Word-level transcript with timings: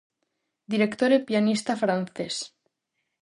Director 0.73 1.09
e 1.17 1.19
pianista 1.27 1.73
francés. 1.83 2.35